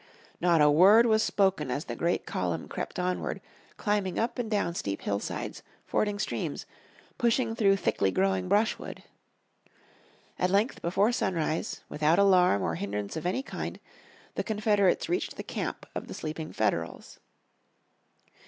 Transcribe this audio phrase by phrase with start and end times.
[0.39, 3.39] Not a word was spoken as the great column crept onward,
[3.77, 6.65] climbing up and down steep hillsides, fording streams,
[7.19, 9.03] pushing through thickly growing brushwood.
[10.39, 13.79] At length before sunrise, without alarm or hindrance of any kind
[14.33, 17.19] the Confederates reached the camp of the sleeping Federals.